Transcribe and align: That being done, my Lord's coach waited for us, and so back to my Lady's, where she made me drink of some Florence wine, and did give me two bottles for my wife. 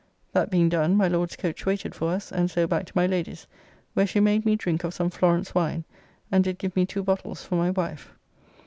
That 0.33 0.49
being 0.49 0.67
done, 0.67 0.95
my 0.95 1.07
Lord's 1.07 1.35
coach 1.35 1.63
waited 1.63 1.93
for 1.93 2.09
us, 2.11 2.31
and 2.31 2.49
so 2.49 2.65
back 2.65 2.87
to 2.87 2.93
my 2.95 3.05
Lady's, 3.05 3.45
where 3.93 4.07
she 4.07 4.19
made 4.19 4.47
me 4.47 4.55
drink 4.55 4.83
of 4.83 4.95
some 4.95 5.11
Florence 5.11 5.53
wine, 5.53 5.83
and 6.31 6.43
did 6.43 6.57
give 6.57 6.75
me 6.75 6.87
two 6.87 7.03
bottles 7.03 7.43
for 7.45 7.53
my 7.53 7.69
wife. 7.69 8.11